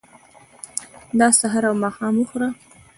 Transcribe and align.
دا 1.19 1.27
سهار 1.39 1.63
او 1.69 1.75
ماښام 1.83 2.13
وخوره. 2.17 2.49